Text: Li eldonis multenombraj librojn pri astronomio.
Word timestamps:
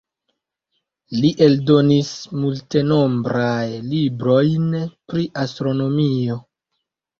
Li 1.19 1.29
eldonis 1.47 2.09
multenombraj 2.45 3.67
librojn 3.93 4.67
pri 5.13 5.29
astronomio. 5.47 6.43